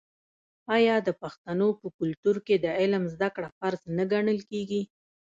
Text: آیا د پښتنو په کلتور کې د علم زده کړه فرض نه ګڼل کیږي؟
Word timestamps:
آیا 0.75 0.95
د 1.07 1.09
پښتنو 1.21 1.67
په 1.79 1.87
کلتور 1.97 2.35
کې 2.45 2.55
د 2.63 2.67
علم 2.79 3.03
زده 3.13 3.29
کړه 3.35 3.49
فرض 3.59 3.81
نه 3.97 4.03
ګڼل 4.11 4.39
کیږي؟ 4.49 4.81